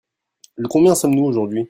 [0.55, 1.59] Le combien sommes-nous aujourd'hui?